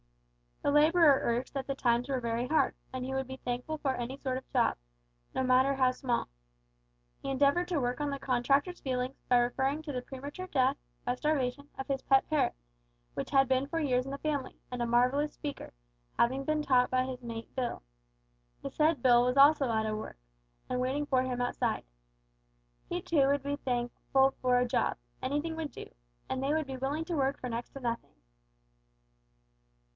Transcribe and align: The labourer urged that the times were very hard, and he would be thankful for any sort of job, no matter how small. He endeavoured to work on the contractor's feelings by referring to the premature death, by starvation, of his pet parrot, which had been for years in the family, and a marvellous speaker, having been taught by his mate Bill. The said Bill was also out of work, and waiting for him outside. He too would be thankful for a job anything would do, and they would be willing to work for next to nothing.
The 0.63 0.71
labourer 0.71 1.19
urged 1.23 1.53
that 1.53 1.65
the 1.67 1.75
times 1.75 2.07
were 2.09 2.19
very 2.19 2.47
hard, 2.47 2.75
and 2.93 3.03
he 3.05 3.13
would 3.13 3.27
be 3.27 3.37
thankful 3.37 3.77
for 3.79 3.95
any 3.95 4.17
sort 4.17 4.37
of 4.37 4.49
job, 4.51 4.77
no 5.33 5.43
matter 5.43 5.75
how 5.75 5.91
small. 5.91 6.27
He 7.21 7.29
endeavoured 7.29 7.67
to 7.67 7.79
work 7.79 8.01
on 8.01 8.09
the 8.09 8.19
contractor's 8.19 8.79
feelings 8.79 9.15
by 9.27 9.37
referring 9.37 9.81
to 9.83 9.91
the 9.91 10.01
premature 10.03 10.47
death, 10.47 10.77
by 11.03 11.15
starvation, 11.15 11.69
of 11.79 11.87
his 11.87 12.01
pet 12.03 12.27
parrot, 12.29 12.53
which 13.15 13.29
had 13.31 13.47
been 13.47 13.67
for 13.67 13.79
years 13.79 14.05
in 14.05 14.11
the 14.11 14.17
family, 14.19 14.59
and 14.71 14.81
a 14.83 14.87
marvellous 14.87 15.33
speaker, 15.33 15.71
having 16.17 16.45
been 16.45 16.61
taught 16.63 16.89
by 16.89 17.05
his 17.05 17.21
mate 17.23 17.53
Bill. 17.55 17.81
The 18.63 18.71
said 18.71 19.01
Bill 19.03 19.23
was 19.23 19.37
also 19.37 19.65
out 19.69 19.85
of 19.87 19.97
work, 19.97 20.17
and 20.69 20.79
waiting 20.79 21.05
for 21.07 21.21
him 21.23 21.41
outside. 21.41 21.85
He 22.89 23.01
too 23.03 23.27
would 23.27 23.43
be 23.43 23.55
thankful 23.55 24.31
for 24.41 24.57
a 24.59 24.67
job 24.67 24.97
anything 25.21 25.55
would 25.55 25.71
do, 25.71 25.91
and 26.27 26.41
they 26.41 26.53
would 26.53 26.67
be 26.67 26.77
willing 26.77 27.05
to 27.05 27.15
work 27.17 27.39
for 27.39 27.49
next 27.49 27.71
to 27.71 27.79
nothing. 27.79 28.13